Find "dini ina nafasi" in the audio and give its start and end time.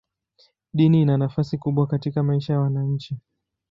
0.73-1.57